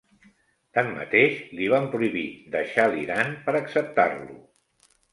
Tanmateix, 0.77 1.35
li 1.59 1.69
van 1.75 1.87
prohibir 1.97 2.25
deixar 2.57 2.89
l'Iran 2.97 3.33
per 3.47 3.57
acceptar-lo. 3.63 4.45